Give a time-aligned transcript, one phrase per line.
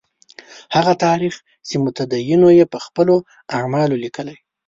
[0.75, 1.35] هغه تاریخ
[1.67, 3.15] چې متدینو یې په خپلو
[3.57, 4.35] اعمالو لیکلی.